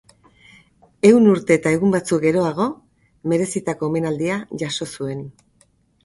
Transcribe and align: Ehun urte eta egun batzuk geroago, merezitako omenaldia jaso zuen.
Ehun 1.09 1.25
urte 1.33 1.53
eta 1.59 1.73
egun 1.77 1.91
batzuk 1.95 2.23
geroago, 2.23 2.65
merezitako 3.33 3.89
omenaldia 3.91 4.39
jaso 4.63 4.89
zuen. 4.97 5.21